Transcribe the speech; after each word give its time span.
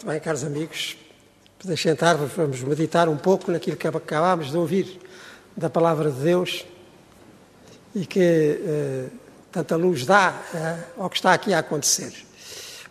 Muito 0.00 0.12
bem, 0.12 0.20
caros 0.20 0.44
amigos, 0.44 0.96
deixem 1.62 1.92
sentar, 1.92 2.16
vamos 2.16 2.62
meditar 2.62 3.06
um 3.06 3.18
pouco 3.18 3.52
naquilo 3.52 3.76
que 3.76 3.86
acabámos 3.86 4.50
de 4.50 4.56
ouvir 4.56 4.98
da 5.54 5.68
palavra 5.68 6.10
de 6.10 6.18
Deus 6.20 6.64
e 7.94 8.06
que 8.06 8.18
eh, 8.18 9.08
tanta 9.52 9.76
luz 9.76 10.06
dá 10.06 10.42
eh, 10.54 10.84
ao 10.96 11.10
que 11.10 11.16
está 11.16 11.34
aqui 11.34 11.52
a 11.52 11.58
acontecer. 11.58 12.14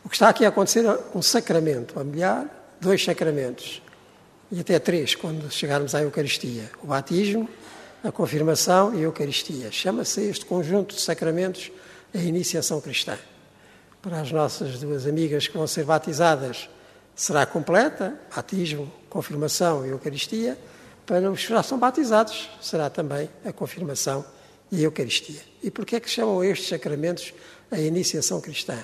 O 0.06 0.10
que 0.10 0.18
está 0.18 0.30
aqui 0.30 0.46
a 0.46 0.50
acontecer 0.50 0.86
é 0.86 1.00
um 1.16 1.22
sacramento, 1.24 2.00
a 2.00 2.04
melhor, 2.04 2.45
dois 2.80 3.04
sacramentos, 3.04 3.82
e 4.52 4.60
até 4.60 4.78
três, 4.78 5.16
quando 5.16 5.50
chegarmos 5.50 5.96
à 5.96 6.04
Eucaristia: 6.04 6.70
o 6.84 6.86
batismo, 6.86 7.50
a 8.04 8.12
confirmação 8.12 8.94
e 8.94 9.00
a 9.00 9.02
Eucaristia. 9.02 9.71
Chama-se 9.71 10.21
este 10.30 10.46
conjunto 10.46 10.94
de 10.94 11.02
sacramentos 11.02 11.71
a 12.14 12.20
iniciação 12.20 12.80
cristã. 12.80 13.18
Para 14.00 14.21
as 14.21 14.32
nossas 14.32 14.80
duas 14.80 15.07
amigas 15.07 15.48
que 15.48 15.57
vão 15.57 15.66
ser 15.66 15.86
batizadas, 15.86 16.70
será 17.20 17.45
completa, 17.45 18.17
batismo, 18.33 18.89
confirmação 19.09 19.86
e 19.86 19.89
Eucaristia. 19.89 20.57
Para 21.05 21.29
os 21.29 21.43
que 21.43 21.50
já 21.50 21.61
são 21.61 21.77
batizados, 21.77 22.50
será 22.61 22.89
também 22.89 23.29
a 23.43 23.51
confirmação 23.51 24.23
e 24.71 24.77
a 24.77 24.83
Eucaristia. 24.83 25.41
E 25.61 25.69
por 25.69 25.86
que 25.86 25.97
é 25.97 26.00
que 26.00 26.10
chamam 26.10 26.41
estes 26.41 26.69
sacramentos 26.69 27.33
a 27.69 27.77
iniciação 27.77 28.39
cristã? 28.39 28.77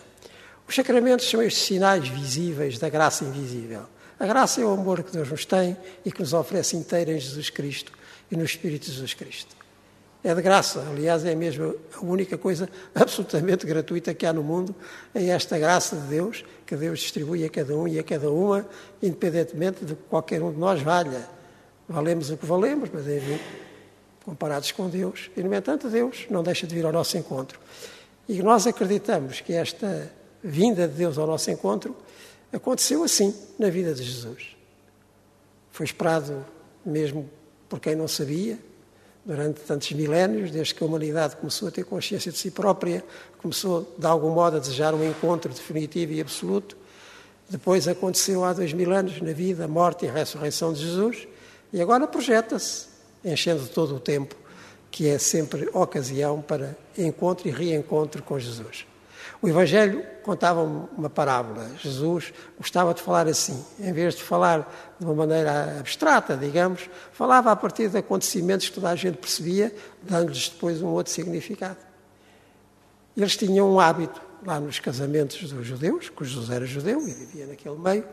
Os 0.67 0.75
sacramentos 0.75 1.29
são 1.29 1.41
estes 1.41 1.63
sinais 1.63 2.09
visíveis 2.09 2.77
da 2.77 2.89
graça 2.89 3.23
invisível. 3.23 3.83
A 4.19 4.27
graça 4.27 4.59
é 4.59 4.65
o 4.65 4.71
amor 4.71 5.01
que 5.01 5.13
Deus 5.13 5.29
nos 5.29 5.45
tem 5.45 5.77
e 6.03 6.11
que 6.11 6.19
nos 6.19 6.33
oferece 6.33 6.75
inteiro 6.75 7.11
em 7.11 7.19
Jesus 7.19 7.49
Cristo 7.49 7.93
e 8.29 8.35
no 8.35 8.43
Espírito 8.43 8.87
de 8.87 8.91
Jesus 8.91 9.13
Cristo. 9.13 9.55
É 10.25 10.33
de 10.33 10.41
graça, 10.41 10.83
aliás, 10.89 11.23
é 11.23 11.35
mesmo 11.35 11.75
a 11.95 12.03
única 12.03 12.35
coisa 12.35 12.67
absolutamente 12.95 13.63
gratuita 13.63 14.11
que 14.11 14.25
há 14.25 14.33
no 14.33 14.41
mundo, 14.41 14.73
é 15.13 15.27
esta 15.27 15.59
graça 15.59 15.95
de 15.95 16.07
Deus, 16.07 16.43
que 16.65 16.75
Deus 16.75 16.97
distribui 17.01 17.45
a 17.45 17.49
cada 17.49 17.77
um 17.77 17.87
e 17.87 17.99
a 17.99 18.03
cada 18.03 18.31
uma, 18.31 18.67
independentemente 19.03 19.85
de 19.85 19.93
que 19.93 20.01
qualquer 20.09 20.41
um 20.41 20.51
de 20.51 20.57
nós 20.57 20.81
valha. 20.81 21.29
Valemos 21.87 22.31
o 22.31 22.37
que 22.37 22.45
valemos, 22.47 22.89
mas 22.91 23.07
enfim, 23.07 23.39
comparados 24.25 24.71
com 24.71 24.89
Deus. 24.89 25.29
E, 25.37 25.43
no 25.43 25.53
entanto, 25.53 25.91
Deus 25.91 26.25
não 26.27 26.41
deixa 26.41 26.65
de 26.65 26.73
vir 26.73 26.87
ao 26.87 26.91
nosso 26.91 27.15
encontro. 27.19 27.59
E 28.27 28.41
nós 28.41 28.65
acreditamos 28.65 29.41
que 29.41 29.53
esta 29.53 30.11
vinda 30.43 30.87
de 30.87 30.95
Deus 30.95 31.19
ao 31.19 31.27
nosso 31.27 31.51
encontro 31.51 31.95
aconteceu 32.51 33.03
assim 33.03 33.31
na 33.59 33.69
vida 33.69 33.93
de 33.93 34.01
Jesus. 34.01 34.55
Foi 35.71 35.85
esperado 35.85 36.43
mesmo 36.83 37.29
por 37.69 37.79
quem 37.79 37.95
não 37.95 38.07
sabia, 38.07 38.57
durante 39.25 39.61
tantos 39.61 39.91
milénios, 39.91 40.51
desde 40.51 40.75
que 40.75 40.83
a 40.83 40.87
humanidade 40.87 41.35
começou 41.35 41.67
a 41.67 41.71
ter 41.71 41.83
consciência 41.83 42.31
de 42.31 42.37
si 42.37 42.51
própria, 42.51 43.03
começou 43.39 43.95
de 43.97 44.05
algum 44.05 44.29
modo 44.29 44.57
a 44.57 44.59
desejar 44.59 44.93
um 44.93 45.03
encontro 45.03 45.51
definitivo 45.51 46.13
e 46.13 46.21
absoluto. 46.21 46.77
Depois 47.49 47.87
aconteceu 47.87 48.43
há 48.43 48.53
dois 48.53 48.71
mil 48.71 48.91
anos 48.91 49.19
na 49.21 49.33
vida, 49.33 49.67
morte 49.67 50.05
e 50.05 50.09
ressurreição 50.09 50.71
de 50.71 50.81
Jesus, 50.81 51.27
e 51.73 51.81
agora 51.81 52.07
projeta-se, 52.07 52.87
enchendo 53.23 53.67
todo 53.67 53.95
o 53.95 53.99
tempo, 53.99 54.35
que 54.91 55.07
é 55.07 55.17
sempre 55.17 55.67
ocasião 55.73 56.41
para 56.41 56.77
encontro 56.97 57.47
e 57.47 57.51
reencontro 57.51 58.21
com 58.23 58.39
Jesus. 58.39 58.85
O 59.41 59.47
Evangelho 59.47 60.05
contava 60.23 60.61
uma 60.63 61.09
parábola. 61.09 61.69
Jesus 61.81 62.33
gostava 62.57 62.93
de 62.93 63.01
falar 63.01 63.27
assim, 63.27 63.63
em 63.79 63.93
vez 63.93 64.15
de 64.15 64.23
falar 64.23 64.95
de 64.99 65.05
uma 65.05 65.13
maneira 65.13 65.79
abstrata, 65.79 66.35
digamos, 66.35 66.89
falava 67.11 67.51
a 67.51 67.55
partir 67.55 67.89
de 67.89 67.97
acontecimentos 67.97 68.69
que 68.69 68.75
toda 68.75 68.89
a 68.89 68.95
gente 68.95 69.17
percebia, 69.17 69.73
dando-lhes 70.01 70.49
depois 70.49 70.81
um 70.81 70.87
outro 70.87 71.11
significado. 71.11 71.77
Eles 73.15 73.37
tinham 73.37 73.71
um 73.71 73.79
hábito 73.79 74.21
lá 74.45 74.59
nos 74.59 74.79
casamentos 74.79 75.51
dos 75.51 75.65
judeus, 75.65 76.09
que 76.09 76.25
Jesus 76.25 76.49
era 76.49 76.65
judeu 76.65 77.07
e 77.07 77.11
vivia 77.13 77.47
naquele 77.47 77.77
meio, 77.77 78.05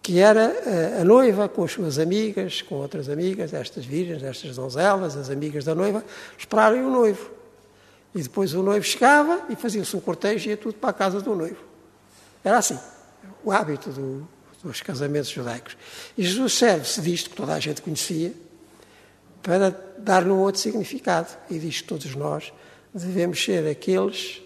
que 0.00 0.20
era 0.20 0.40
eh, 0.64 0.98
a 1.00 1.04
noiva 1.04 1.48
com 1.48 1.64
as 1.64 1.72
suas 1.72 1.98
amigas, 1.98 2.62
com 2.62 2.76
outras 2.76 3.10
amigas, 3.10 3.52
estas 3.52 3.84
virgens, 3.84 4.22
estas 4.22 4.56
donzelas, 4.56 5.16
as 5.16 5.28
amigas 5.28 5.64
da 5.64 5.74
noiva, 5.74 6.02
esperarem 6.38 6.82
o 6.82 6.90
noivo. 6.90 7.37
E 8.18 8.22
depois 8.24 8.52
o 8.52 8.64
noivo 8.64 8.84
chegava 8.84 9.44
e 9.48 9.54
fazia-se 9.54 9.94
um 9.94 10.00
cortejo 10.00 10.48
e 10.48 10.50
ia 10.50 10.56
tudo 10.56 10.74
para 10.74 10.90
a 10.90 10.92
casa 10.92 11.20
do 11.20 11.36
noivo. 11.36 11.62
Era 12.42 12.58
assim, 12.58 12.76
o 13.44 13.52
hábito 13.52 13.90
do, 13.90 14.28
dos 14.60 14.80
casamentos 14.80 15.30
judaicos. 15.30 15.76
E 16.16 16.24
Jesus 16.24 16.52
serve-se 16.54 17.00
disto, 17.00 17.30
que 17.30 17.36
toda 17.36 17.54
a 17.54 17.60
gente 17.60 17.80
conhecia, 17.80 18.34
para 19.40 19.70
dar-lhe 19.98 20.30
um 20.30 20.38
outro 20.40 20.60
significado. 20.60 21.28
E 21.48 21.60
diz 21.60 21.80
que 21.80 21.86
todos 21.86 22.12
nós 22.16 22.52
devemos 22.92 23.40
ser 23.40 23.64
aqueles, 23.68 24.42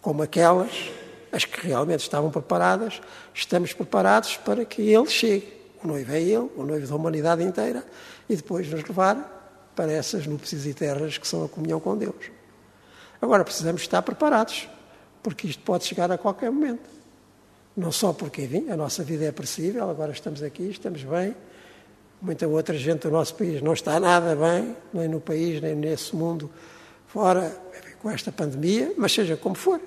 como 0.00 0.22
aquelas, 0.22 0.90
as 1.30 1.44
que 1.44 1.66
realmente 1.66 2.00
estavam 2.00 2.30
preparadas, 2.30 3.02
estamos 3.34 3.74
preparados 3.74 4.38
para 4.38 4.64
que 4.64 4.80
Ele 4.80 5.06
chegue. 5.08 5.52
O 5.84 5.88
noivo 5.88 6.10
é 6.10 6.22
Ele, 6.22 6.50
o 6.56 6.64
noivo 6.64 6.86
da 6.86 6.94
humanidade 6.94 7.42
inteira, 7.42 7.84
e 8.30 8.34
depois 8.34 8.66
nos 8.70 8.82
levar 8.82 9.72
para 9.76 9.92
essas 9.92 10.26
núpcias 10.26 10.64
eternas 10.64 11.18
que 11.18 11.28
são 11.28 11.44
a 11.44 11.48
comunhão 11.50 11.78
com 11.78 11.98
Deus. 11.98 12.39
Agora 13.20 13.44
precisamos 13.44 13.82
estar 13.82 14.02
preparados, 14.02 14.68
porque 15.22 15.46
isto 15.46 15.62
pode 15.62 15.84
chegar 15.84 16.10
a 16.10 16.16
qualquer 16.16 16.50
momento. 16.50 16.88
Não 17.76 17.92
só 17.92 18.12
porque, 18.12 18.42
enfim, 18.42 18.70
a 18.70 18.76
nossa 18.76 19.02
vida 19.02 19.24
é 19.24 19.32
perecível, 19.32 19.88
agora 19.88 20.12
estamos 20.12 20.42
aqui, 20.42 20.70
estamos 20.70 21.02
bem. 21.02 21.34
Muita 22.20 22.46
outra 22.46 22.76
gente 22.76 23.02
do 23.02 23.10
nosso 23.10 23.34
país 23.34 23.62
não 23.62 23.72
está 23.72 23.98
nada 23.98 24.34
bem, 24.36 24.76
nem 24.92 25.08
no 25.08 25.20
país, 25.20 25.60
nem 25.60 25.74
nesse 25.74 26.14
mundo 26.14 26.50
fora, 27.06 27.54
com 28.02 28.10
esta 28.10 28.30
pandemia, 28.30 28.92
mas 28.96 29.12
seja 29.12 29.36
como 29.36 29.54
for. 29.54 29.80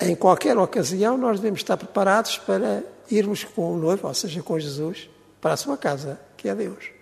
Em 0.00 0.14
qualquer 0.14 0.56
ocasião, 0.56 1.18
nós 1.18 1.38
devemos 1.38 1.60
estar 1.60 1.76
preparados 1.76 2.38
para 2.38 2.82
irmos 3.10 3.44
com 3.44 3.74
o 3.74 3.76
noivo, 3.76 4.08
ou 4.08 4.14
seja, 4.14 4.42
com 4.42 4.58
Jesus, 4.58 5.08
para 5.40 5.54
a 5.54 5.56
sua 5.56 5.76
casa, 5.76 6.18
que 6.36 6.48
é 6.48 6.54
Deus. 6.54 6.99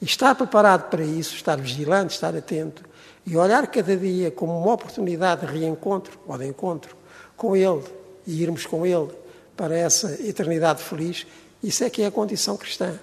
E 0.00 0.04
estar 0.04 0.34
preparado 0.34 0.88
para 0.88 1.02
isso, 1.02 1.34
estar 1.34 1.56
vigilante, 1.56 2.14
estar 2.14 2.34
atento, 2.34 2.84
e 3.26 3.36
olhar 3.36 3.66
cada 3.66 3.96
dia 3.96 4.30
como 4.30 4.58
uma 4.58 4.72
oportunidade 4.72 5.46
de 5.46 5.52
reencontro 5.52 6.18
ou 6.26 6.38
de 6.38 6.46
encontro 6.46 6.96
com 7.36 7.54
Ele 7.54 7.84
e 8.26 8.42
irmos 8.42 8.64
com 8.64 8.86
Ele 8.86 9.10
para 9.56 9.76
essa 9.76 10.12
eternidade 10.22 10.82
feliz, 10.82 11.26
isso 11.62 11.84
é 11.84 11.90
que 11.90 12.02
é 12.02 12.06
a 12.06 12.10
condição 12.10 12.56
cristã. 12.56 12.98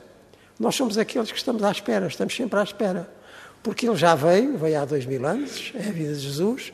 Nós 0.59 0.75
somos 0.75 0.97
aqueles 0.97 1.31
que 1.31 1.38
estamos 1.38 1.61
à 1.63 1.69
espera, 1.69 2.07
estamos 2.07 2.35
sempre 2.35 2.59
à 2.59 2.63
espera. 2.63 3.09
Porque 3.62 3.88
Ele 3.88 3.95
já 3.95 4.16
veio, 4.16 4.57
veio 4.57 4.81
há 4.81 4.85
dois 4.85 5.06
mil 5.06 5.25
anos, 5.25 5.73
é 5.75 5.89
a 5.89 5.91
vida 5.91 6.13
de 6.13 6.19
Jesus. 6.19 6.72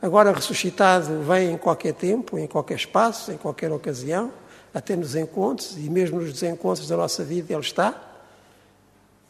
Agora 0.00 0.32
ressuscitado 0.32 1.22
vem 1.22 1.52
em 1.52 1.56
qualquer 1.56 1.94
tempo, 1.94 2.38
em 2.38 2.46
qualquer 2.46 2.74
espaço, 2.74 3.32
em 3.32 3.36
qualquer 3.36 3.72
ocasião, 3.72 4.32
até 4.74 4.94
nos 4.94 5.14
encontros 5.16 5.76
e 5.76 5.88
mesmo 5.88 6.20
nos 6.20 6.32
desencontros 6.32 6.86
da 6.88 6.96
nossa 6.96 7.24
vida 7.24 7.52
Ele 7.52 7.62
está. 7.62 8.11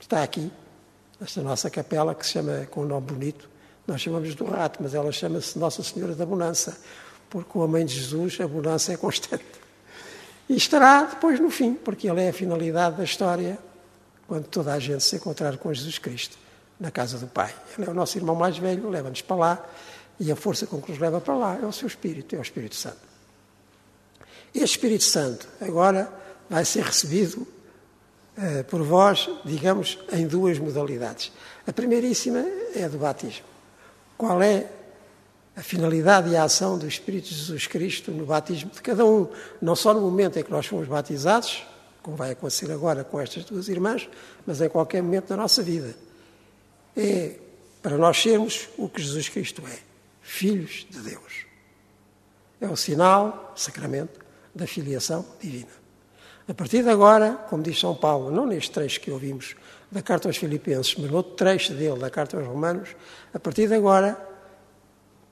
Está 0.02 0.24
aqui, 0.24 0.50
nesta 1.18 1.40
nossa 1.42 1.70
capela 1.70 2.12
que 2.12 2.26
se 2.26 2.32
chama 2.32 2.66
com 2.66 2.82
um 2.82 2.86
nome 2.86 3.06
bonito, 3.06 3.48
nós 3.86 4.00
chamamos 4.00 4.34
do 4.34 4.44
rato, 4.44 4.82
mas 4.82 4.94
ela 4.94 5.10
chama-se 5.12 5.56
Nossa 5.56 5.82
Senhora 5.82 6.14
da 6.14 6.26
Bonança, 6.26 6.76
porque 7.30 7.48
com 7.48 7.62
a 7.62 7.68
mãe 7.68 7.86
de 7.86 7.94
Jesus 7.94 8.38
a 8.40 8.46
bonança 8.46 8.92
é 8.92 8.96
constante. 8.96 9.44
E 10.48 10.56
estará 10.56 11.04
depois 11.04 11.38
no 11.40 11.50
fim, 11.50 11.74
porque 11.74 12.10
ele 12.10 12.20
é 12.20 12.28
a 12.28 12.32
finalidade 12.32 12.96
da 12.96 13.04
história, 13.04 13.56
quando 14.26 14.48
toda 14.48 14.72
a 14.74 14.78
gente 14.78 15.02
se 15.04 15.16
encontrar 15.16 15.56
com 15.56 15.72
Jesus 15.72 15.98
Cristo 15.98 16.36
na 16.78 16.90
casa 16.90 17.16
do 17.16 17.28
Pai. 17.28 17.54
Ele 17.78 17.86
é 17.86 17.90
o 17.90 17.94
nosso 17.94 18.18
irmão 18.18 18.34
mais 18.34 18.58
velho, 18.58 18.90
leva-nos 18.90 19.22
para 19.22 19.36
lá, 19.36 19.66
e 20.18 20.32
a 20.32 20.36
força 20.36 20.66
com 20.66 20.82
que 20.82 20.90
nos 20.90 21.00
leva 21.00 21.20
para 21.20 21.36
lá 21.36 21.58
é 21.62 21.64
o 21.64 21.72
seu 21.72 21.86
Espírito, 21.86 22.34
é 22.34 22.38
o 22.40 22.42
Espírito 22.42 22.74
Santo. 22.74 22.98
Este 24.52 24.76
Espírito 24.76 25.04
Santo 25.04 25.48
agora 25.60 26.12
vai 26.50 26.64
ser 26.64 26.82
recebido 26.82 27.46
uh, 28.36 28.64
por 28.64 28.82
vós, 28.82 29.28
digamos, 29.44 29.98
em 30.12 30.26
duas 30.26 30.58
modalidades. 30.58 31.32
A 31.66 31.72
primeiríssima 31.72 32.44
é 32.74 32.84
a 32.84 32.88
do 32.88 32.98
batismo 32.98 33.52
qual 34.22 34.40
é 34.40 34.70
a 35.56 35.62
finalidade 35.62 36.30
e 36.30 36.36
a 36.36 36.44
ação 36.44 36.78
do 36.78 36.86
Espírito 36.86 37.26
Jesus 37.26 37.66
Cristo 37.66 38.12
no 38.12 38.24
batismo 38.24 38.70
de 38.70 38.80
cada 38.80 39.04
um, 39.04 39.28
não 39.60 39.74
só 39.74 39.92
no 39.92 40.00
momento 40.00 40.38
em 40.38 40.44
que 40.44 40.50
nós 40.52 40.64
fomos 40.64 40.86
batizados, 40.86 41.64
como 42.04 42.16
vai 42.16 42.30
acontecer 42.30 42.70
agora 42.70 43.02
com 43.02 43.20
estas 43.20 43.44
duas 43.44 43.68
irmãs, 43.68 44.08
mas 44.46 44.60
em 44.60 44.68
qualquer 44.68 45.02
momento 45.02 45.26
da 45.26 45.36
nossa 45.36 45.60
vida. 45.60 45.92
É 46.96 47.34
para 47.82 47.98
nós 47.98 48.22
sermos 48.22 48.68
o 48.78 48.88
que 48.88 49.02
Jesus 49.02 49.28
Cristo 49.28 49.60
é, 49.66 49.76
filhos 50.22 50.86
de 50.88 51.00
Deus. 51.00 51.44
É 52.60 52.68
o 52.68 52.76
sinal, 52.76 53.52
sacramento, 53.56 54.20
da 54.54 54.68
filiação 54.68 55.26
divina. 55.40 55.81
A 56.48 56.54
partir 56.54 56.82
de 56.82 56.90
agora, 56.90 57.34
como 57.48 57.62
diz 57.62 57.78
São 57.78 57.94
Paulo, 57.94 58.30
não 58.30 58.46
neste 58.46 58.70
trecho 58.70 59.00
que 59.00 59.10
ouvimos 59.10 59.54
da 59.90 60.02
carta 60.02 60.28
aos 60.28 60.36
Filipenses, 60.36 60.94
mas 60.96 61.10
no 61.10 61.18
outro 61.18 61.34
trecho 61.34 61.72
dele, 61.74 61.98
da 61.98 62.10
carta 62.10 62.36
aos 62.36 62.46
Romanos, 62.46 62.90
a 63.32 63.38
partir 63.38 63.68
de 63.68 63.74
agora, 63.74 64.18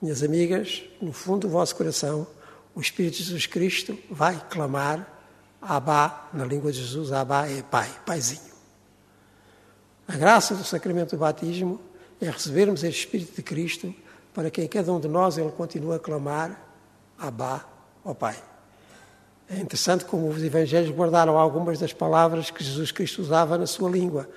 minhas 0.01 0.23
amigas, 0.23 0.83
no 1.01 1.13
fundo 1.13 1.49
do 1.49 1.53
vosso 1.53 1.75
coração, 1.75 2.27
o 2.75 2.81
Espírito 2.81 3.17
de 3.17 3.25
Jesus 3.25 3.47
Cristo 3.47 3.99
vai 4.11 4.41
clamar 4.49 5.19
Abá, 5.61 6.31
na 6.33 6.45
língua 6.45 6.73
de 6.73 6.79
Jesus, 6.79 7.13
Abá 7.13 7.47
é 7.47 7.63
Pai, 7.63 7.91
Paizinho. 8.07 8.55
A 10.09 10.17
graça 10.17 10.55
do 10.55 10.65
sacramento 10.65 11.11
do 11.11 11.19
batismo 11.19 11.81
é 12.21 12.31
recebermos 12.31 12.83
este 12.83 13.01
Espírito 13.01 13.37
de 13.37 13.43
Cristo 13.43 13.95
para 14.33 14.51
que 14.51 14.63
em 14.63 14.69
cada 14.69 14.93
um 14.93 15.01
de 15.01 15.09
nós 15.09 15.37
ele 15.37 15.51
continue 15.51 15.97
a 15.97 15.99
clamar 15.99 16.69
Abá, 17.19 17.67
ó 18.05 18.15
Pai. 18.15 18.50
É 19.53 19.59
interessante 19.59 20.05
como 20.05 20.29
os 20.29 20.41
evangelhos 20.43 20.91
guardaram 20.93 21.37
algumas 21.37 21.77
das 21.77 21.93
palavras 21.93 22.53
que 22.53 22.63
Jesus 22.63 22.93
Cristo 22.93 23.21
usava 23.21 23.59
na 23.59 23.67
sua 23.67 23.91
língua. 23.91 24.29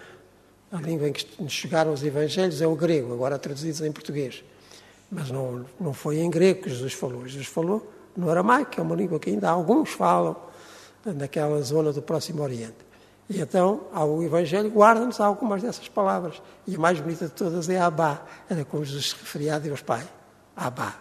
A 0.71 0.77
língua 0.77 1.07
em 1.07 1.13
que 1.13 1.27
nos 1.39 1.53
chegaram 1.53 1.93
os 1.93 2.03
evangelhos 2.03 2.59
é 2.59 2.65
o 2.65 2.75
grego, 2.75 3.13
agora 3.13 3.37
traduzidos 3.37 3.81
em 3.81 3.91
português. 3.91 4.43
Mas 5.11 5.29
não, 5.29 5.65
não 5.79 5.93
foi 5.93 6.17
em 6.17 6.29
grego 6.31 6.63
que 6.63 6.69
Jesus 6.69 6.93
falou. 6.93 7.27
Jesus 7.27 7.45
falou 7.45 7.87
no 8.17 8.27
aramaico, 8.27 8.71
que 8.71 8.79
é 8.79 8.83
uma 8.83 8.95
língua 8.95 9.19
que 9.19 9.29
ainda 9.29 9.51
alguns 9.51 9.91
falam 9.91 10.35
naquela 11.05 11.61
zona 11.61 11.93
do 11.93 12.01
Próximo 12.01 12.41
Oriente. 12.41 12.77
E 13.29 13.39
então, 13.39 13.81
o 13.93 14.23
Evangelho 14.23 14.69
guarda-nos 14.69 15.19
algumas 15.19 15.61
dessas 15.61 15.87
palavras. 15.87 16.41
E 16.65 16.75
a 16.75 16.79
mais 16.79 16.99
bonita 16.99 17.25
de 17.25 17.33
todas 17.33 17.69
é 17.69 17.79
Abá. 17.79 18.25
Era 18.49 18.65
como 18.65 18.83
Jesus 18.83 19.11
se 19.11 19.15
referia 19.15 19.55
a 19.55 19.59
Deus 19.59 19.81
Pai. 19.81 20.03
Abá. 20.55 20.95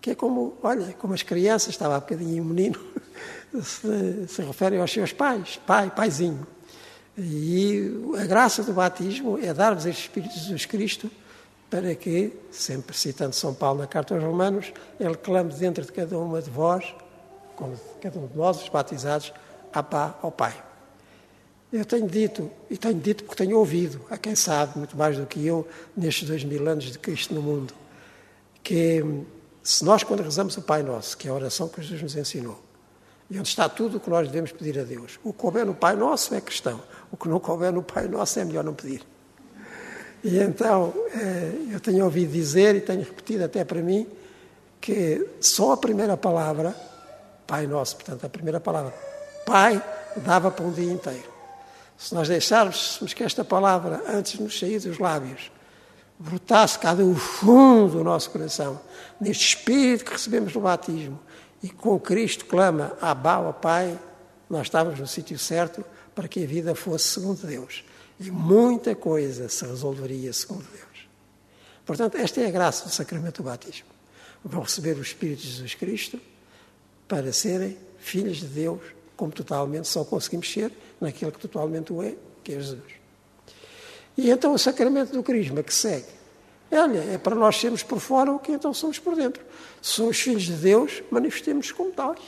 Que 0.00 0.10
é 0.10 0.14
como, 0.14 0.56
olha, 0.62 0.92
como 0.94 1.14
as 1.14 1.22
crianças, 1.22 1.70
estava 1.70 1.96
há 1.96 2.00
bocadinho 2.00 2.42
um 2.42 2.46
menino, 2.46 2.78
se, 3.62 4.28
se 4.28 4.42
referem 4.42 4.80
aos 4.80 4.92
seus 4.92 5.12
pais. 5.12 5.60
Pai, 5.66 5.90
paizinho. 5.90 6.46
E 7.16 7.92
a 8.16 8.24
graça 8.26 8.62
do 8.62 8.72
batismo 8.72 9.38
é 9.38 9.52
dar-vos 9.52 9.86
este 9.86 10.02
Espírito 10.02 10.34
de 10.34 10.40
Jesus 10.40 10.66
Cristo 10.66 11.10
para 11.68 11.94
que, 11.94 12.32
sempre 12.50 12.96
citando 12.96 13.34
São 13.34 13.52
Paulo 13.52 13.80
na 13.80 13.86
Carta 13.86 14.14
aos 14.14 14.22
Romanos, 14.22 14.72
ele 14.98 15.16
clame 15.16 15.52
dentro 15.52 15.84
de 15.84 15.92
cada 15.92 16.18
uma 16.18 16.40
de 16.40 16.48
vós, 16.48 16.94
como 17.56 17.74
de 17.74 17.82
cada 18.00 18.18
um 18.18 18.26
de 18.26 18.36
nós, 18.36 18.62
os 18.62 18.68
batizados, 18.68 19.32
Abá 19.72 20.18
ao 20.22 20.32
Pai. 20.32 20.64
Eu 21.70 21.84
tenho 21.84 22.08
dito, 22.08 22.50
e 22.70 22.78
tenho 22.78 22.94
dito 22.94 23.24
porque 23.24 23.44
tenho 23.44 23.58
ouvido, 23.58 24.00
a 24.08 24.16
quem 24.16 24.34
sabe 24.34 24.78
muito 24.78 24.96
mais 24.96 25.18
do 25.18 25.26
que 25.26 25.44
eu, 25.44 25.68
nestes 25.94 26.26
dois 26.26 26.42
mil 26.42 26.66
anos 26.66 26.84
de 26.84 26.98
Cristo 26.98 27.34
no 27.34 27.42
mundo, 27.42 27.74
que 28.62 29.04
se 29.68 29.84
nós, 29.84 30.02
quando 30.02 30.22
rezamos 30.22 30.56
o 30.56 30.62
Pai 30.62 30.82
Nosso, 30.82 31.14
que 31.14 31.28
é 31.28 31.30
a 31.30 31.34
oração 31.34 31.68
que 31.68 31.82
Jesus 31.82 32.00
nos 32.00 32.16
ensinou, 32.16 32.58
e 33.28 33.38
onde 33.38 33.50
está 33.50 33.68
tudo 33.68 33.98
o 33.98 34.00
que 34.00 34.08
nós 34.08 34.26
devemos 34.26 34.50
pedir 34.50 34.78
a 34.78 34.82
Deus, 34.82 35.20
o 35.22 35.30
que 35.30 35.38
couber 35.38 35.66
no 35.66 35.74
Pai 35.74 35.94
Nosso 35.94 36.34
é 36.34 36.40
cristão, 36.40 36.80
o 37.12 37.18
que 37.18 37.28
não 37.28 37.38
couber 37.38 37.70
no 37.70 37.82
Pai 37.82 38.08
Nosso 38.08 38.40
é 38.40 38.46
melhor 38.46 38.64
não 38.64 38.72
pedir. 38.72 39.02
E 40.24 40.38
então, 40.38 40.94
eh, 41.14 41.52
eu 41.70 41.80
tenho 41.80 42.02
ouvido 42.06 42.32
dizer, 42.32 42.76
e 42.76 42.80
tenho 42.80 43.00
repetido 43.00 43.44
até 43.44 43.62
para 43.62 43.82
mim, 43.82 44.06
que 44.80 45.28
só 45.38 45.72
a 45.72 45.76
primeira 45.76 46.16
palavra, 46.16 46.74
Pai 47.46 47.66
Nosso, 47.66 47.96
portanto, 47.96 48.24
a 48.24 48.28
primeira 48.30 48.60
palavra, 48.60 48.94
Pai, 49.44 49.84
dava 50.16 50.50
para 50.50 50.64
um 50.64 50.72
dia 50.72 50.90
inteiro. 50.90 51.28
Se 51.98 52.14
nós 52.14 52.26
deixarmos 52.26 53.00
que 53.14 53.22
esta 53.22 53.44
palavra, 53.44 54.02
antes 54.08 54.32
de 54.32 54.42
nos 54.42 54.58
sair 54.58 54.80
dos 54.80 54.98
lábios, 54.98 55.50
brotasse 56.18 56.78
cá 56.78 56.94
do 56.94 57.14
fundo 57.14 57.98
do 57.98 58.04
nosso 58.04 58.30
coração, 58.30 58.80
neste 59.20 59.56
espírito 59.56 60.04
que 60.04 60.12
recebemos 60.12 60.52
no 60.54 60.60
batismo, 60.60 61.18
e 61.62 61.68
com 61.68 61.98
Cristo 61.98 62.44
clama 62.46 62.96
Abba, 63.00 63.52
Pai, 63.52 63.98
nós 64.48 64.66
estávamos 64.66 64.98
no 64.98 65.06
sítio 65.06 65.38
certo 65.38 65.84
para 66.14 66.26
que 66.26 66.42
a 66.42 66.46
vida 66.46 66.74
fosse 66.74 67.08
segundo 67.08 67.46
Deus. 67.46 67.84
E 68.18 68.30
muita 68.30 68.94
coisa 68.94 69.48
se 69.48 69.64
resolveria 69.64 70.32
segundo 70.32 70.64
Deus. 70.64 71.08
Portanto, 71.86 72.16
esta 72.16 72.40
é 72.40 72.46
a 72.46 72.50
graça 72.50 72.84
do 72.84 72.90
sacramento 72.90 73.42
do 73.42 73.48
batismo. 73.48 73.86
Vão 74.44 74.62
receber 74.62 74.96
o 74.96 75.02
Espírito 75.02 75.42
de 75.42 75.48
Jesus 75.48 75.74
Cristo 75.74 76.20
para 77.06 77.32
serem 77.32 77.76
filhos 77.98 78.38
de 78.38 78.46
Deus, 78.46 78.80
como 79.16 79.32
totalmente 79.32 79.88
só 79.88 80.04
conseguimos 80.04 80.52
ser 80.52 80.72
naquele 81.00 81.32
que 81.32 81.38
totalmente 81.38 81.92
o 81.92 82.02
é, 82.02 82.14
que 82.42 82.52
é 82.52 82.56
Jesus. 82.56 82.97
E 84.18 84.30
então 84.30 84.52
o 84.52 84.58
sacramento 84.58 85.12
do 85.12 85.22
Crisma 85.22 85.62
que 85.62 85.72
segue. 85.72 86.18
Olha, 86.72 86.98
é 87.14 87.16
para 87.16 87.36
nós 87.36 87.56
sermos 87.56 87.84
por 87.84 88.00
fora 88.00 88.32
o 88.32 88.38
que 88.40 88.50
então 88.50 88.74
somos 88.74 88.98
por 88.98 89.14
dentro. 89.14 89.40
Somos 89.80 90.18
filhos 90.18 90.42
de 90.42 90.54
Deus, 90.54 91.04
manifestemos 91.08 91.70
como 91.70 91.92
tais. 91.92 92.18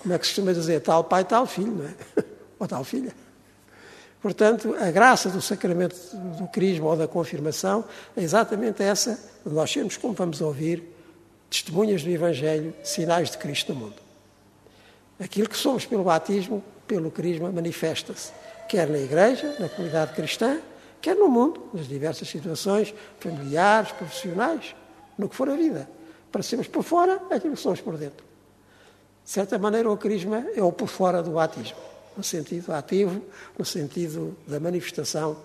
Como 0.00 0.14
é 0.14 0.18
que 0.18 0.24
se 0.24 0.32
costuma 0.32 0.52
dizer? 0.52 0.80
Tal 0.80 1.02
pai, 1.02 1.24
tal 1.24 1.44
filho, 1.44 1.72
não 1.72 1.84
é? 1.86 1.94
Ou 2.60 2.68
tal 2.68 2.84
filha. 2.84 3.12
Portanto, 4.22 4.76
a 4.78 4.92
graça 4.92 5.28
do 5.28 5.42
sacramento 5.42 5.96
do 6.38 6.46
Crisma 6.46 6.86
ou 6.86 6.96
da 6.96 7.06
confirmação 7.06 7.84
é 8.16 8.22
exatamente 8.22 8.82
essa, 8.82 9.18
de 9.44 9.52
nós 9.52 9.70
sermos, 9.70 9.98
como 9.98 10.14
vamos 10.14 10.40
ouvir, 10.40 10.82
testemunhas 11.50 12.02
do 12.02 12.08
Evangelho, 12.08 12.72
sinais 12.82 13.30
de 13.30 13.36
Cristo 13.36 13.74
no 13.74 13.80
mundo. 13.80 13.96
Aquilo 15.20 15.46
que 15.46 15.58
somos 15.58 15.84
pelo 15.84 16.04
batismo, 16.04 16.64
pelo 16.86 17.10
Crisma, 17.10 17.52
manifesta-se, 17.52 18.32
quer 18.68 18.88
na 18.88 18.98
Igreja, 18.98 19.54
na 19.58 19.68
comunidade 19.68 20.14
cristã, 20.14 20.58
quer 21.00 21.16
no 21.16 21.28
mundo, 21.28 21.68
nas 21.72 21.86
diversas 21.86 22.28
situações 22.28 22.94
familiares, 23.20 23.92
profissionais, 23.92 24.74
no 25.18 25.28
que 25.28 25.36
for 25.36 25.48
a 25.48 25.54
vida, 25.54 25.88
para 26.32 26.42
sermos 26.42 26.66
por 26.66 26.82
fora 26.82 27.20
aquilo 27.30 27.54
que 27.54 27.60
somos 27.60 27.80
por 27.80 27.96
dentro. 27.96 28.24
De 29.24 29.30
certa 29.30 29.58
maneira, 29.58 29.90
o 29.90 29.96
Crisma 29.96 30.46
é 30.54 30.62
o 30.62 30.72
por 30.72 30.88
fora 30.88 31.22
do 31.22 31.30
batismo, 31.32 31.78
no 32.16 32.22
sentido 32.22 32.72
ativo, 32.72 33.22
no 33.58 33.64
sentido 33.64 34.36
da 34.46 34.60
manifestação 34.60 35.36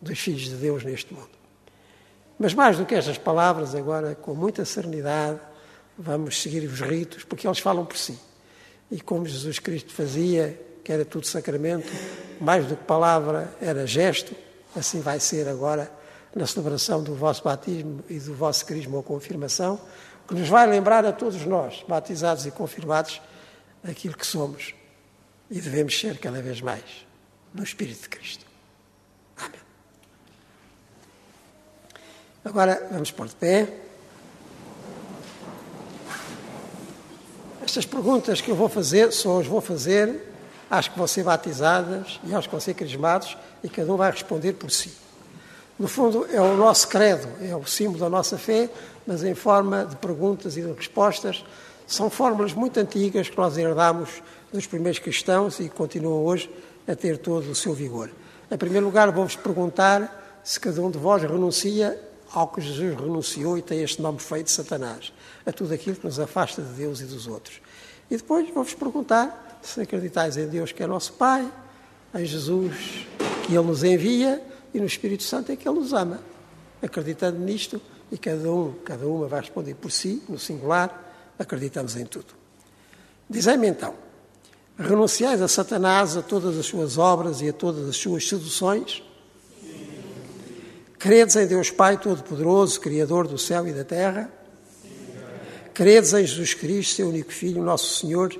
dos 0.00 0.18
filhos 0.18 0.42
de 0.42 0.56
Deus 0.56 0.84
neste 0.84 1.14
mundo. 1.14 1.30
Mas 2.38 2.54
mais 2.54 2.76
do 2.76 2.84
que 2.84 2.94
estas 2.94 3.16
palavras, 3.16 3.74
agora, 3.74 4.14
com 4.14 4.34
muita 4.34 4.64
serenidade, 4.64 5.38
vamos 5.96 6.42
seguir 6.42 6.66
os 6.66 6.80
ritos, 6.80 7.24
porque 7.24 7.46
eles 7.46 7.58
falam 7.58 7.86
por 7.86 7.96
si. 7.96 8.18
E 8.90 9.00
como 9.00 9.26
Jesus 9.26 9.58
Cristo 9.58 9.92
fazia, 9.92 10.58
que 10.82 10.92
era 10.92 11.04
tudo 11.04 11.26
sacramento, 11.26 11.90
mais 12.42 12.66
do 12.66 12.76
que 12.76 12.84
palavra, 12.84 13.52
era 13.60 13.86
gesto, 13.86 14.34
assim 14.74 15.00
vai 15.00 15.20
ser 15.20 15.48
agora 15.48 15.90
na 16.34 16.46
celebração 16.46 17.02
do 17.02 17.14
vosso 17.14 17.44
batismo 17.44 18.02
e 18.08 18.18
do 18.18 18.34
vosso 18.34 18.66
crisma 18.66 18.96
ou 18.96 19.02
confirmação, 19.02 19.80
que 20.26 20.34
nos 20.34 20.48
vai 20.48 20.66
lembrar 20.66 21.04
a 21.04 21.12
todos 21.12 21.44
nós, 21.46 21.84
batizados 21.86 22.44
e 22.46 22.50
confirmados, 22.50 23.20
aquilo 23.84 24.16
que 24.16 24.26
somos 24.26 24.74
e 25.50 25.60
devemos 25.60 25.98
ser 25.98 26.18
cada 26.18 26.40
vez 26.40 26.60
mais 26.60 27.06
no 27.52 27.62
Espírito 27.62 28.02
de 28.02 28.08
Cristo. 28.08 28.46
Amém. 29.36 29.60
Agora 32.44 32.88
vamos 32.90 33.10
pôr 33.10 33.28
de 33.28 33.34
pé. 33.34 33.68
Estas 37.62 37.84
perguntas 37.84 38.40
que 38.40 38.50
eu 38.50 38.56
vou 38.56 38.68
fazer, 38.68 39.12
só 39.12 39.40
as 39.40 39.46
vou 39.46 39.60
fazer 39.60 40.31
às 40.72 40.88
que 40.88 40.96
vão 40.96 41.06
ser 41.06 41.22
batizadas 41.22 42.18
e 42.24 42.34
aos 42.34 42.46
que 42.46 42.50
vão 42.50 42.58
ser 42.58 42.72
crismados, 42.72 43.36
e 43.62 43.68
cada 43.68 43.92
um 43.92 43.96
vai 43.98 44.10
responder 44.10 44.54
por 44.54 44.70
si. 44.70 44.90
No 45.78 45.86
fundo, 45.86 46.26
é 46.32 46.40
o 46.40 46.56
nosso 46.56 46.88
credo, 46.88 47.28
é 47.42 47.54
o 47.54 47.66
símbolo 47.66 47.98
da 47.98 48.08
nossa 48.08 48.38
fé, 48.38 48.70
mas 49.06 49.22
em 49.22 49.34
forma 49.34 49.84
de 49.84 49.96
perguntas 49.96 50.56
e 50.56 50.62
de 50.62 50.72
respostas. 50.72 51.44
São 51.86 52.08
fórmulas 52.08 52.54
muito 52.54 52.80
antigas 52.80 53.28
que 53.28 53.36
nós 53.36 53.58
herdamos 53.58 54.22
dos 54.50 54.66
primeiros 54.66 54.98
cristãos 54.98 55.60
e 55.60 55.68
continuam 55.68 56.24
hoje 56.24 56.50
a 56.88 56.96
ter 56.96 57.18
todo 57.18 57.50
o 57.50 57.54
seu 57.54 57.74
vigor. 57.74 58.08
Em 58.50 58.56
primeiro 58.56 58.86
lugar, 58.86 59.12
vou-vos 59.12 59.36
perguntar 59.36 60.40
se 60.42 60.58
cada 60.58 60.80
um 60.80 60.90
de 60.90 60.96
vós 60.96 61.20
renuncia 61.20 62.00
ao 62.32 62.48
que 62.48 62.62
Jesus 62.62 62.98
renunciou 62.98 63.58
e 63.58 63.62
tem 63.62 63.82
este 63.82 64.00
nome 64.00 64.20
feito 64.20 64.50
Satanás, 64.50 65.12
a 65.44 65.52
tudo 65.52 65.74
aquilo 65.74 65.96
que 65.96 66.06
nos 66.06 66.18
afasta 66.18 66.62
de 66.62 66.72
Deus 66.72 67.02
e 67.02 67.04
dos 67.04 67.26
outros. 67.26 67.60
E 68.10 68.16
depois 68.16 68.48
vou-vos 68.48 68.72
perguntar 68.72 69.51
se 69.62 69.80
acreditais 69.80 70.36
em 70.36 70.48
Deus 70.48 70.72
que 70.72 70.82
é 70.82 70.86
nosso 70.86 71.12
Pai, 71.14 71.50
em 72.14 72.24
Jesus 72.24 73.06
que 73.46 73.54
Ele 73.54 73.66
nos 73.66 73.82
envia 73.84 74.42
e 74.74 74.80
no 74.80 74.86
Espírito 74.86 75.22
Santo 75.22 75.52
é 75.52 75.56
que 75.56 75.68
Ele 75.68 75.78
nos 75.78 75.92
ama. 75.92 76.20
Acreditando 76.82 77.38
nisto, 77.38 77.80
e 78.10 78.18
cada 78.18 78.50
um, 78.52 78.74
cada 78.84 79.06
uma 79.06 79.26
vai 79.26 79.40
responder 79.40 79.74
por 79.74 79.90
si, 79.90 80.22
no 80.28 80.38
singular, 80.38 81.32
acreditamos 81.38 81.96
em 81.96 82.04
tudo. 82.04 82.34
Dizem-me 83.30 83.68
então, 83.68 83.94
renunciais 84.78 85.40
a 85.40 85.48
Satanás, 85.48 86.16
a 86.16 86.22
todas 86.22 86.58
as 86.58 86.66
suas 86.66 86.98
obras 86.98 87.40
e 87.40 87.48
a 87.48 87.52
todas 87.52 87.88
as 87.88 87.96
suas 87.96 88.28
seduções? 88.28 89.02
Credes 90.98 91.36
em 91.36 91.46
Deus 91.46 91.70
Pai 91.70 91.98
Todo-Poderoso, 91.98 92.80
Criador 92.80 93.26
do 93.26 93.38
céu 93.38 93.66
e 93.66 93.72
da 93.72 93.84
terra? 93.84 94.30
Credes 95.72 96.12
em 96.12 96.26
Jesus 96.26 96.52
Cristo, 96.52 96.96
seu 96.96 97.08
único 97.08 97.32
Filho, 97.32 97.62
nosso 97.62 97.98
Senhor, 97.98 98.38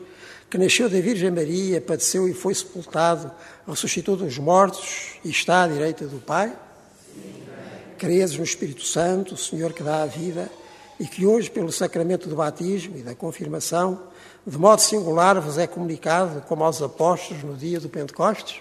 que 0.53 0.59
nasceu 0.59 0.87
da 0.87 1.01
Virgem 1.01 1.31
Maria, 1.31 1.81
padeceu 1.81 2.29
e 2.29 2.35
foi 2.35 2.55
sepultado, 2.55 3.33
ressuscitou 3.67 4.19
dos 4.19 4.37
mortos 4.37 5.15
e 5.25 5.31
está 5.31 5.63
à 5.63 5.67
direita 5.67 6.05
do 6.05 6.19
Pai? 6.19 6.55
Credes 7.97 8.37
no 8.37 8.45
Espírito 8.45 8.83
Santo, 8.83 9.33
o 9.33 9.39
Senhor 9.39 9.73
que 9.73 9.83
dá 9.83 10.03
a 10.03 10.07
vida, 10.07 10.51
e 11.01 11.07
que 11.07 11.25
hoje, 11.25 11.51
pelo 11.51 11.73
sacramento 11.73 12.29
do 12.29 12.37
batismo 12.37 12.99
e 12.99 13.03
da 13.03 13.15
confirmação, 13.15 13.99
de 14.47 14.59
modo 14.59 14.83
singular 14.83 15.41
vos 15.41 15.57
é 15.57 15.67
comunicado, 15.67 16.43
como 16.43 16.63
aos 16.65 16.83
apóstolos 16.83 17.43
no 17.43 17.57
dia 17.57 17.81
do 17.81 17.89
Pentecostes? 17.89 18.61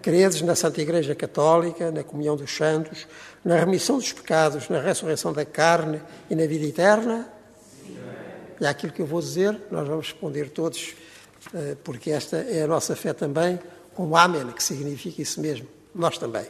Credes 0.00 0.40
na 0.40 0.54
Santa 0.54 0.80
Igreja 0.80 1.14
Católica, 1.14 1.90
na 1.90 2.02
comunhão 2.02 2.34
dos 2.34 2.56
santos, 2.56 3.06
na 3.44 3.56
remissão 3.56 3.98
dos 3.98 4.10
pecados, 4.10 4.70
na 4.70 4.80
ressurreição 4.80 5.34
da 5.34 5.44
carne 5.44 6.00
e 6.30 6.34
na 6.34 6.46
vida 6.46 6.64
eterna? 6.64 7.35
E 8.60 8.66
àquilo 8.66 8.92
que 8.92 9.02
eu 9.02 9.06
vou 9.06 9.20
dizer, 9.20 9.58
nós 9.70 9.86
vamos 9.86 10.08
responder 10.08 10.50
todos, 10.50 10.94
eh, 11.54 11.76
porque 11.84 12.10
esta 12.10 12.36
é 12.38 12.62
a 12.62 12.66
nossa 12.66 12.96
fé 12.96 13.12
também, 13.12 13.58
com 13.94 14.16
Amém, 14.16 14.46
que 14.52 14.62
significa 14.62 15.22
isso 15.22 15.40
mesmo, 15.40 15.66
nós 15.94 16.18
também. 16.18 16.46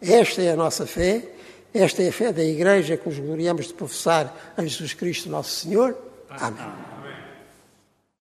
Esta 0.00 0.42
é 0.42 0.52
a 0.52 0.56
nossa 0.56 0.86
fé, 0.86 1.28
esta 1.72 2.02
é 2.02 2.08
a 2.08 2.12
fé 2.12 2.32
da 2.32 2.42
Igreja 2.42 2.96
que 2.96 3.08
nos 3.08 3.18
gloriamos 3.18 3.66
de 3.66 3.74
professar 3.74 4.54
a 4.56 4.62
Jesus 4.62 4.94
Cristo, 4.94 5.28
nosso 5.28 5.50
Senhor. 5.50 5.96
Amém. 6.30 6.87